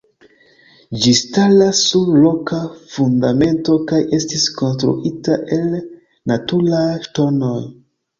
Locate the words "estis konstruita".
4.19-5.37